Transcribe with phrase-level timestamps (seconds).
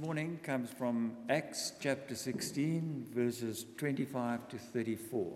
[0.00, 5.32] morning comes from Acts chapter 16, verses 25 to 34.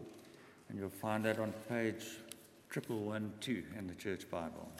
[0.69, 2.04] And you'll find that on page
[2.72, 4.71] 1112 in the Church Bible.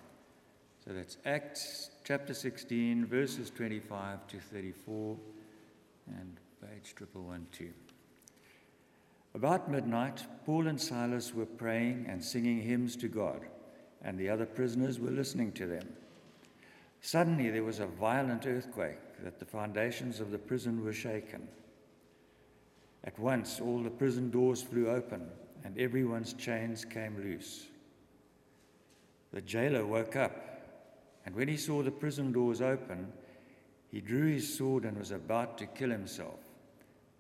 [0.85, 5.17] So that's Acts chapter 16, verses 25 to 34,
[6.17, 7.73] and page 1112.
[9.35, 13.41] About midnight, Paul and Silas were praying and singing hymns to God,
[14.01, 15.89] and the other prisoners were listening to them.
[17.01, 21.49] Suddenly there was a violent earthquake that the foundations of the prison were shaken.
[23.05, 25.29] At once all the prison doors flew open
[25.65, 27.67] and everyone's chains came loose.
[29.33, 30.37] The jailer woke up,
[31.25, 33.13] and when he saw the prison doors open,
[33.91, 36.41] he drew his sword and was about to kill himself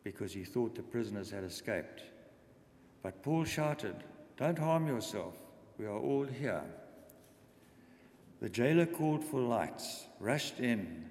[0.05, 2.03] because he thought the prisoners had escaped.
[3.03, 3.97] But Paul shouted,
[4.37, 5.35] Don't harm yourself,
[5.79, 6.65] we are all here.
[8.41, 11.11] The jailer called for lights, rushed in,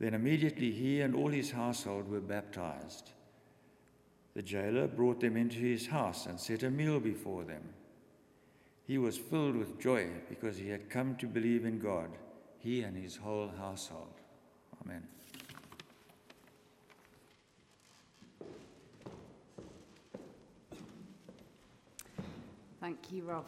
[0.00, 3.10] Then immediately he and all his household were baptized.
[4.34, 7.62] The jailer brought them into his house and set a meal before them.
[8.86, 12.10] He was filled with joy because he had come to believe in God,
[12.58, 14.14] he and his whole household.
[14.84, 15.02] Amen.
[22.80, 23.44] Thank you, Rob.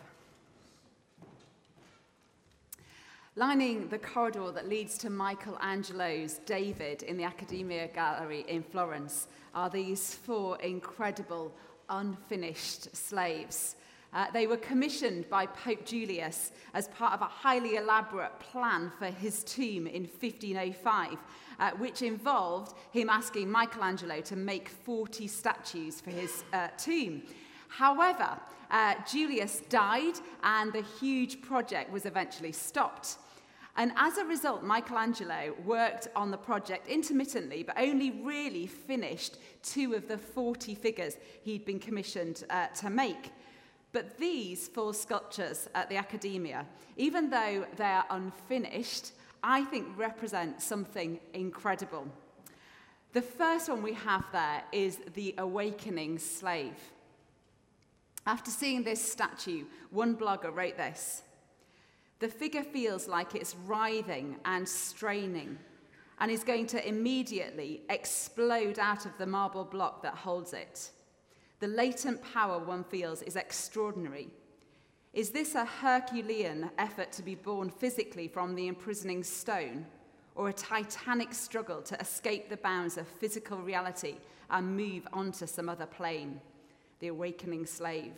[3.36, 9.70] lining the corridor that leads to Michelangelo's David in the Accademia Gallery in Florence are
[9.70, 11.52] these four incredible
[11.88, 13.76] unfinished slaves.
[14.12, 19.06] Uh, they were commissioned by Pope Julius as part of a highly elaborate plan for
[19.06, 21.16] his tomb in 1505,
[21.60, 27.22] uh, which involved him asking Michelangelo to make 40 statues for his uh, tomb.
[27.70, 28.38] However,
[28.70, 33.16] uh, Julius died and the huge project was eventually stopped.
[33.76, 39.94] And as a result, Michelangelo worked on the project intermittently, but only really finished two
[39.94, 43.32] of the 40 figures he'd been commissioned uh, to make.
[43.92, 46.66] But these four sculptures at the Accademia,
[46.96, 52.06] even though they are unfinished, I think represent something incredible.
[53.12, 56.76] The first one we have there is the awakening slave.
[58.26, 61.22] After seeing this statue, one blogger wrote this
[62.18, 65.58] The figure feels like it's writhing and straining
[66.18, 70.90] and is going to immediately explode out of the marble block that holds it.
[71.60, 74.28] The latent power one feels is extraordinary.
[75.12, 79.86] Is this a Herculean effort to be born physically from the imprisoning stone,
[80.34, 84.16] or a titanic struggle to escape the bounds of physical reality
[84.50, 86.40] and move onto some other plane?
[87.00, 88.14] The awakening slave.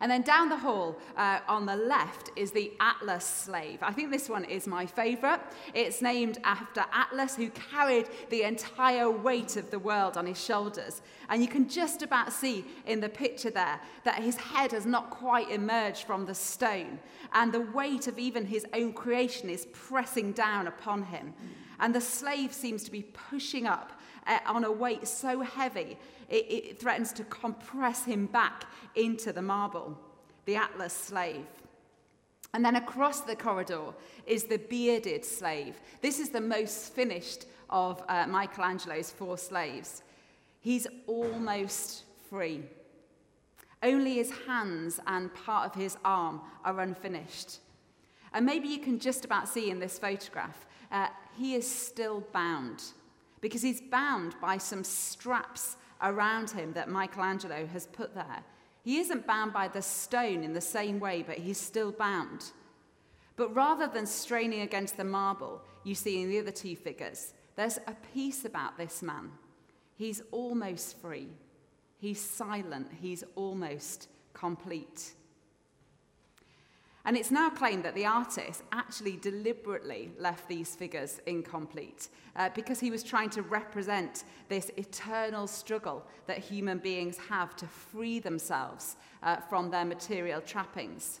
[0.00, 3.78] And then down the hall uh, on the left is the Atlas slave.
[3.82, 5.40] I think this one is my favorite.
[5.74, 11.02] It's named after Atlas, who carried the entire weight of the world on his shoulders.
[11.28, 15.10] And you can just about see in the picture there that his head has not
[15.10, 16.98] quite emerged from the stone.
[17.32, 21.32] And the weight of even his own creation is pressing down upon him.
[21.80, 23.92] And the slave seems to be pushing up
[24.26, 25.98] uh, on a weight so heavy
[26.28, 28.64] it, it threatens to compress him back
[28.94, 29.98] into the marble,
[30.44, 31.46] the Atlas slave.
[32.54, 33.92] And then across the corridor
[34.26, 35.80] is the bearded slave.
[36.00, 40.02] This is the most finished of uh, Michelangelo's four slaves.
[40.60, 42.62] He's almost free.
[43.82, 47.58] Only his hands and part of his arm are unfinished.
[48.32, 52.82] And maybe you can just about see in this photograph, uh, he is still bound
[53.40, 58.44] because he's bound by some straps around him that Michelangelo has put there.
[58.82, 62.52] He isn't bound by the stone in the same way, but he's still bound.
[63.36, 67.78] But rather than straining against the marble you see in the other two figures, there's
[67.86, 69.30] a peace about this man.
[69.96, 71.28] He's almost free.
[71.98, 72.88] He's silent.
[73.00, 75.12] He's almost complete.
[77.06, 82.80] And it's now claimed that the artist actually deliberately left these figures incomplete uh, because
[82.80, 88.96] he was trying to represent this eternal struggle that human beings have to free themselves
[89.22, 91.20] uh, from their material trappings.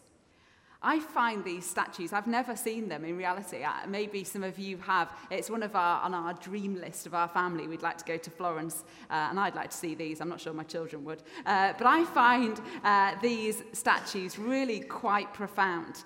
[0.86, 3.64] I find these statues, I've never seen them in reality.
[3.64, 5.10] Uh, maybe some of you have.
[5.32, 7.66] It's one of our, on our dream list of our family.
[7.66, 10.20] We'd like to go to Florence, uh, and I'd like to see these.
[10.20, 11.24] I'm not sure my children would.
[11.44, 16.04] Uh, but I find uh, these statues really quite profound.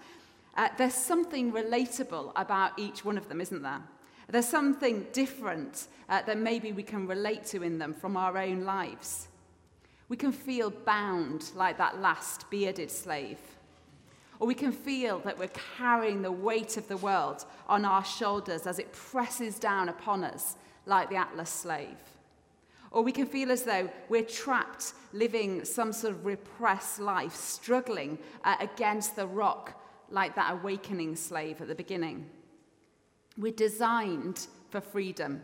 [0.56, 3.82] Uh, there's something relatable about each one of them, isn't there?
[4.30, 8.64] There's something different uh, that maybe we can relate to in them from our own
[8.64, 9.28] lives.
[10.08, 13.36] We can feel bound like that last bearded slave.
[14.40, 18.66] Or we can feel that we're carrying the weight of the world on our shoulders
[18.66, 20.56] as it presses down upon us
[20.86, 21.98] like the Atlas slave.
[22.90, 28.18] Or we can feel as though we're trapped living some sort of repressed life, struggling
[28.42, 32.26] uh, against the rock like that awakening slave at the beginning.
[33.36, 35.42] We're designed for freedom.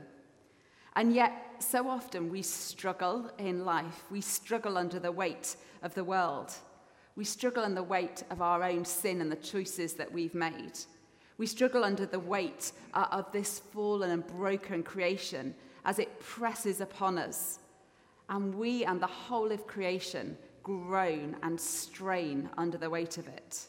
[0.97, 4.05] And yet, so often we struggle in life.
[4.11, 6.53] We struggle under the weight of the world.
[7.17, 10.79] We struggle under the weight of our own sin and the choices that we've made.
[11.39, 15.55] We struggle under the weight uh, of this fallen and broken creation
[15.85, 17.59] as it presses upon us.
[18.29, 23.67] And we and the whole of creation groan and strain under the weight of it.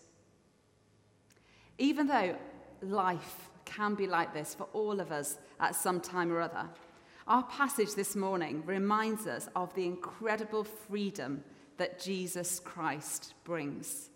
[1.78, 2.36] Even though
[2.82, 6.68] life can be like this for all of us at some time or other,
[7.28, 11.44] our passage this morning reminds us of the incredible freedom
[11.78, 14.10] that Jesus Christ brings.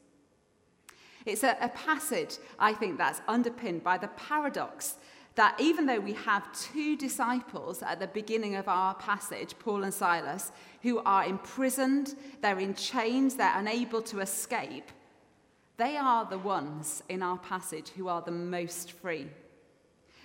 [1.25, 4.95] It's a, a, passage, I think, that's underpinned by the paradox
[5.35, 9.93] that even though we have two disciples at the beginning of our passage, Paul and
[9.93, 14.91] Silas, who are imprisoned, they're in chains, they're unable to escape,
[15.77, 19.27] they are the ones in our passage who are the most free.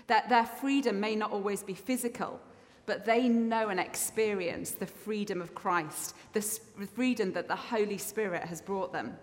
[0.07, 2.41] That their freedom may not always be physical,
[2.87, 8.45] but they know and experience the freedom of Christ, the freedom that the Holy Spirit
[8.45, 9.17] has brought them.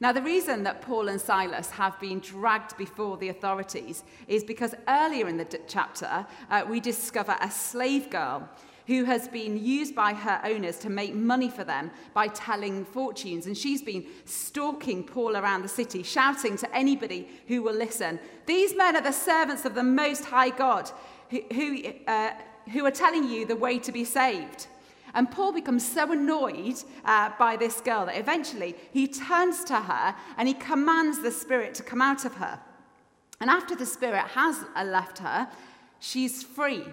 [0.00, 4.74] Now, the reason that Paul and Silas have been dragged before the authorities is because
[4.88, 8.48] earlier in the d- chapter, uh, we discover a slave girl
[8.88, 13.46] who has been used by her owners to make money for them by telling fortunes.
[13.46, 18.74] And she's been stalking Paul around the city, shouting to anybody who will listen These
[18.74, 20.90] men are the servants of the Most High God
[21.52, 22.30] who, uh,
[22.72, 24.66] who are telling you the way to be saved.
[25.14, 30.14] And Paul becomes so annoyed uh, by this girl that eventually he turns to her
[30.38, 32.58] and he commands the spirit to come out of her.
[33.40, 35.48] And after the spirit has uh, left her,
[36.00, 36.84] she's free.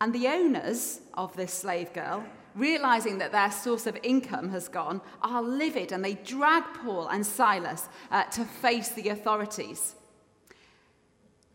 [0.00, 5.00] And the owners of this slave girl, realizing that their source of income has gone,
[5.22, 9.94] are livid and they drag Paul and Silas uh, to face the authorities.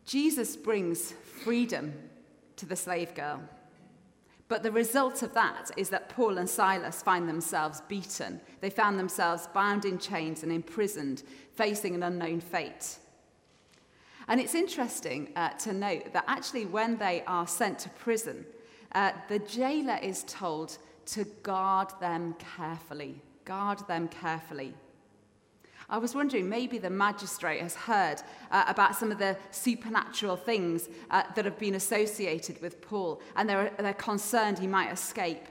[0.06, 1.94] Jesus brings freedom
[2.58, 3.42] to the slave girl.
[4.48, 8.42] But the result of that is that Paul and Silas find themselves beaten.
[8.60, 11.24] They found themselves bound in chains and imprisoned,
[11.56, 12.98] facing an unknown fate.
[14.28, 18.46] And it's interesting uh, to note that actually, when they are sent to prison,
[18.94, 20.78] uh, the jailer is told
[21.08, 23.22] to guard them carefully.
[23.46, 24.74] Guard them carefully.
[25.92, 30.88] I was wondering, maybe the magistrate has heard uh, about some of the supernatural things
[31.10, 35.46] uh, that have been associated with Paul, and they're, they're concerned he might escape.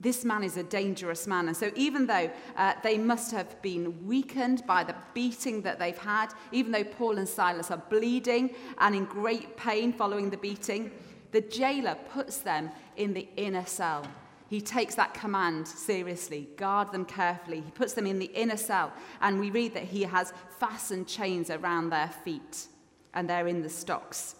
[0.00, 1.46] This man is a dangerous man.
[1.46, 5.96] And so, even though uh, they must have been weakened by the beating that they've
[5.96, 10.90] had, even though Paul and Silas are bleeding and in great pain following the beating,
[11.30, 14.04] the jailer puts them in the inner cell
[14.52, 16.46] he takes that command seriously.
[16.56, 17.62] Guard them carefully.
[17.62, 21.48] He puts them in the inner cell, and we read that he has fastened chains
[21.48, 22.66] around their feet,
[23.14, 24.36] and they're in the stocks.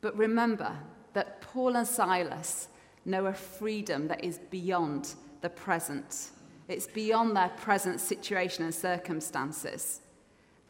[0.00, 0.74] But remember
[1.12, 2.68] that Paul and Silas
[3.04, 6.30] know a freedom that is beyond the present.
[6.66, 10.00] It's beyond their present situation and circumstances.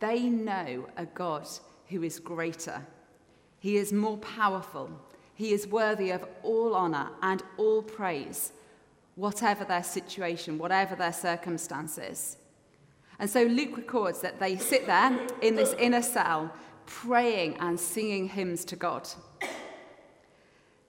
[0.01, 1.47] They know a God
[1.87, 2.85] who is greater.
[3.61, 4.91] He is more powerful.
[5.39, 8.51] He is worthy of all honour and all praise,
[9.15, 12.39] whatever their situation, whatever their circumstances.
[13.21, 16.53] And so Luke records that they sit there in this inner cell,
[16.87, 19.09] praying and singing hymns to God.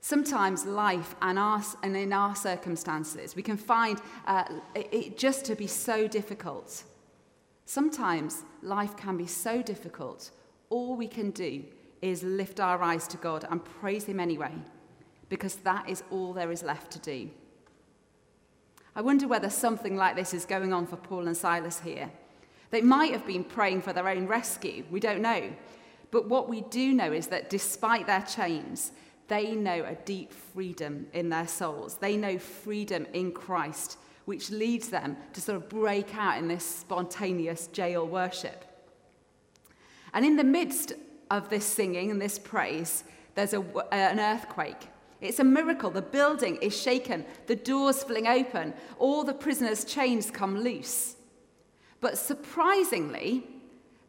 [0.02, 5.54] Sometimes life and, our, and in our circumstances, we can find uh, it just to
[5.54, 6.86] be so difficult.
[7.68, 10.32] Sometimes life can be so difficult,
[10.72, 11.66] all we can do
[12.02, 14.54] is lift our eyes to God and praise Him anyway,
[15.30, 17.30] because that is all there is left to do.
[18.96, 22.12] I wonder whether something like this is going on for Paul and Silas here.
[22.72, 25.52] They might have been praying for their own rescue, we don't know.
[26.12, 28.92] But what we do know is that despite their chains,
[29.28, 31.98] they know a deep freedom in their souls.
[31.98, 36.66] They know freedom in Christ, which leads them to sort of break out in this
[36.66, 38.66] spontaneous jail worship.
[40.14, 40.94] And in the midst
[41.30, 43.04] of this singing and this praise,
[43.36, 44.88] there's a, an earthquake.
[45.22, 45.90] It's a miracle.
[45.90, 51.16] The building is shaken, the doors fling open, all the prisoners' chains come loose.
[52.02, 53.48] But surprisingly,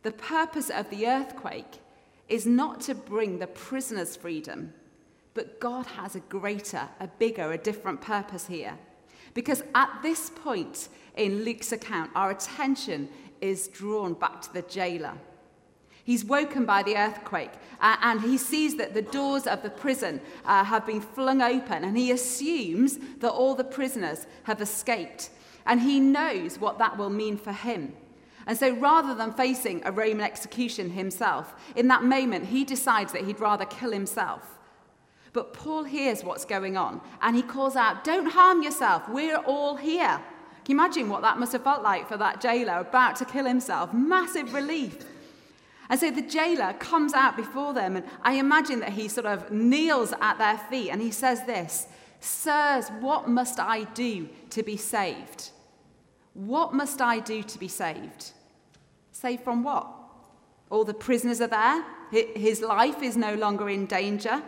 [0.02, 1.80] the purpose of the earthquake
[2.28, 4.72] is not to bring the prisoners freedom,
[5.34, 8.78] but God has a greater, a bigger, a different purpose here.
[9.34, 13.08] Because at this point in Luke's account, our attention
[13.40, 15.14] is drawn back to the jailer.
[16.10, 20.20] He's woken by the earthquake uh, and he sees that the doors of the prison
[20.44, 25.30] uh, have been flung open and he assumes that all the prisoners have escaped.
[25.66, 27.92] And he knows what that will mean for him.
[28.48, 33.24] And so rather than facing a Roman execution himself, in that moment he decides that
[33.24, 34.58] he'd rather kill himself.
[35.32, 39.76] But Paul hears what's going on and he calls out, Don't harm yourself, we're all
[39.76, 40.20] here.
[40.64, 43.44] Can you imagine what that must have felt like for that jailer about to kill
[43.44, 43.94] himself?
[43.94, 45.06] Massive relief.
[45.90, 49.50] And so the jailer comes out before them, and I imagine that he sort of
[49.50, 51.88] kneels at their feet and he says this
[52.20, 55.50] Sirs, what must I do to be saved?
[56.34, 58.30] What must I do to be saved?
[59.10, 59.88] Saved from what?
[60.70, 61.84] All the prisoners are there.
[62.12, 64.42] His life is no longer in danger.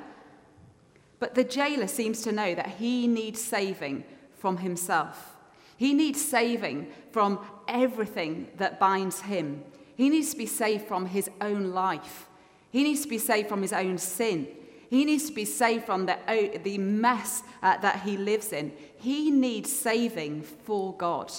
[1.19, 4.05] But the jailer seems to know that he needs saving
[4.37, 5.37] from himself.
[5.77, 9.65] He needs saving from everything that binds him.
[10.03, 12.27] He needs to be saved from his own life.
[12.73, 14.49] He needs to be saved from his own sin.
[14.91, 16.19] He needs to be saved from the,
[16.65, 18.73] the mess uh, that he lives in.
[18.97, 21.31] He needs saving for God.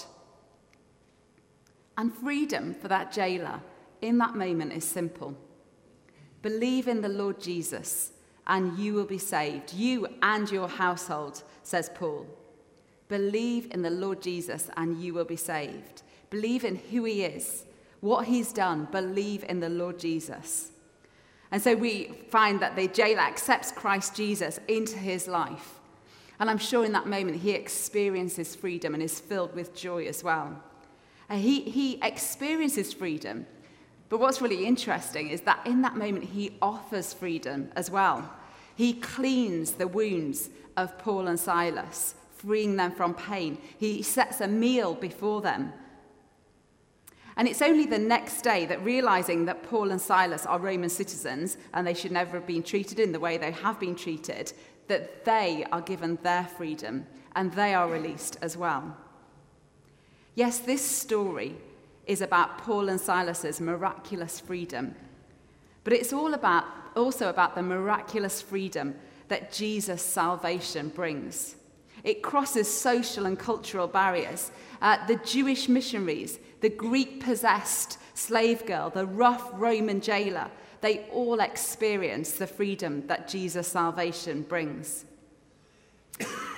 [1.98, 3.60] And freedom for that jailer
[4.00, 5.36] in that moment is simple
[6.40, 8.12] believe in the Lord Jesus,
[8.46, 12.26] and you will be saved, you and your household, says Paul.
[13.08, 16.00] Believe in the Lord Jesus, and you will be saved.
[16.30, 17.64] Believe in who he is
[18.04, 20.70] what he's done, believe in the Lord Jesus.
[21.50, 25.80] And so we find that the jailer accepts Christ Jesus into his life.
[26.38, 30.22] And I'm sure in that moment he experiences freedom and is filled with joy as
[30.22, 30.54] well.
[31.30, 33.46] And he, he experiences freedom.
[34.10, 38.30] But what's really interesting is that in that moment he offers freedom as well.
[38.76, 43.56] He cleans the wounds of Paul and Silas, freeing them from pain.
[43.78, 45.72] He sets a meal before them
[47.36, 51.56] and it's only the next day that realizing that Paul and Silas are Roman citizens
[51.72, 54.52] and they should never have been treated in the way they have been treated,
[54.86, 58.96] that they are given their freedom and they are released as well.
[60.36, 61.56] Yes, this story
[62.06, 64.94] is about Paul and Silas's miraculous freedom,
[65.82, 66.64] but it's all about
[66.94, 68.94] also about the miraculous freedom
[69.28, 71.56] that Jesus' salvation brings.
[72.04, 74.52] It crosses social and cultural barriers.
[74.80, 81.40] Uh, the Jewish missionaries the Greek possessed slave girl, the rough Roman jailer, they all
[81.40, 85.04] experience the freedom that Jesus' salvation brings.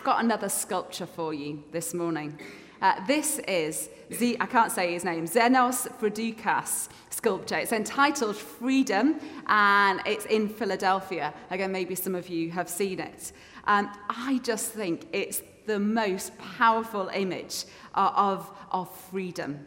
[0.04, 2.38] Got another sculpture for you this morning.
[2.80, 7.56] Uh, this is, Z- I can't say his name, Zenos Frudakis sculpture.
[7.56, 11.32] It's entitled Freedom and it's in Philadelphia.
[11.50, 13.32] Again, maybe some of you have seen it.
[13.66, 19.66] And I just think it's the most powerful image uh, of, of freedom.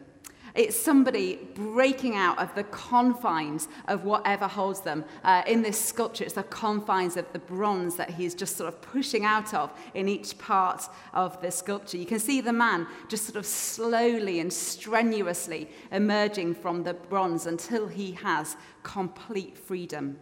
[0.54, 5.04] It's somebody breaking out of the confines of whatever holds them.
[5.22, 8.82] Uh, in this sculpture, it's the confines of the bronze that he's just sort of
[8.82, 11.98] pushing out of in each part of the sculpture.
[11.98, 17.46] You can see the man just sort of slowly and strenuously emerging from the bronze
[17.46, 20.18] until he has complete freedom.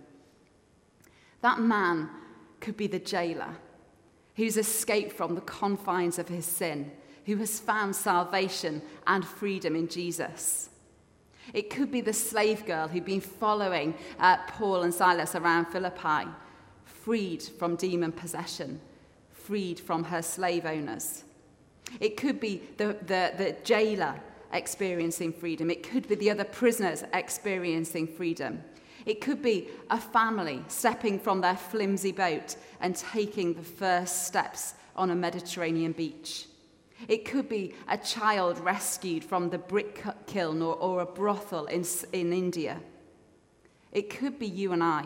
[1.41, 2.11] That man
[2.61, 3.57] could be the jailer
[4.39, 6.91] who's escaped from the confines of his sin
[7.27, 10.71] who has found salvation and freedom in Jesus.
[11.53, 16.31] It could be the slave girl who'd been following uh, Paul and Silas around Philippi,
[16.85, 18.81] freed from demon possession,
[19.33, 21.25] freed from her slave owners.
[22.01, 24.21] It could be the, the, the jailer
[24.53, 25.69] experiencing freedom.
[25.69, 28.63] It could be the other prisoners experiencing freedom.
[29.07, 34.75] It could be a family stepping from their flimsy boat and taking the first steps
[34.97, 36.47] on a Mediterranean beach.
[37.07, 41.85] It could be a child rescued from the brick kiln or, or a brothel in,
[42.13, 42.81] in India.
[43.93, 45.05] It could be you and I.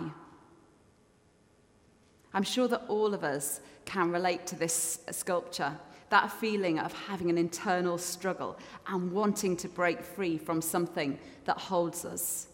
[2.35, 5.77] I'm sure that all of us can relate to this sculpture
[6.13, 11.57] that feeling of having an internal struggle and wanting to break free from something that
[11.57, 12.49] holds us.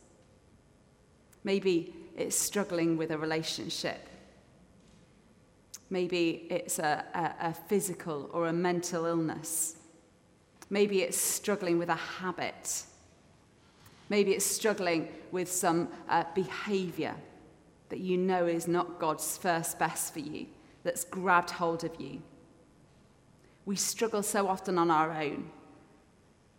[1.49, 4.07] Maybe it's struggling with a relationship.
[5.89, 9.77] Maybe it's a, a, a physical or a mental illness.
[10.69, 12.83] Maybe it's struggling with a habit.
[14.11, 17.15] Maybe it's struggling with some uh, behavior
[17.89, 20.49] that you know is not God's first best for you,
[20.83, 22.21] that's grabbed hold of you.
[23.65, 25.51] We struggle so often on our own.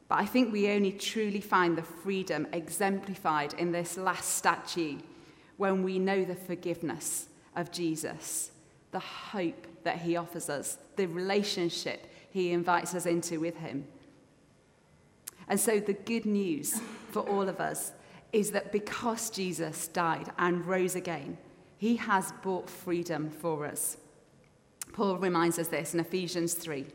[0.10, 4.98] But I think we only truly find the freedom exemplified in this last statue
[5.58, 8.52] when we know the forgiveness of Jesus,
[8.92, 13.86] the hope that he offers us, the relationship he invites us into with him.
[15.48, 16.80] And so, the good news
[17.12, 17.92] for all of us
[18.34, 21.38] is that because Jesus died and rose again,
[21.78, 23.98] he has bought freedom for us.
[24.94, 26.86] Paul reminds us this in Ephesians 3.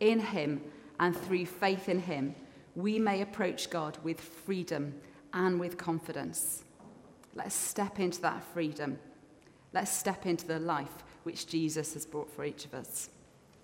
[0.00, 0.60] In him
[1.00, 2.34] and through faith in him,
[2.76, 4.94] we may approach God with freedom
[5.32, 6.62] and with confidence.
[7.34, 8.98] Let's step into that freedom.
[9.72, 13.08] Let's step into the life which Jesus has brought for each of us.